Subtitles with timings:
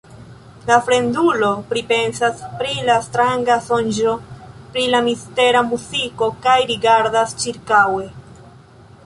[0.69, 4.15] La fremdulo pripensas pri la stranga sonĝo,
[4.73, 8.11] pri la mistera muziko kaj rigardas ĉirkaŭe.